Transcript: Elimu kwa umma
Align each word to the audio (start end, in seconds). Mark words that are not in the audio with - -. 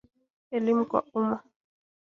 Elimu 0.57 0.83
kwa 0.89 0.99
umma 1.17 1.37